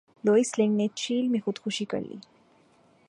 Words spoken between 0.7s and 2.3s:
نے جیل میں خود کشی کر لی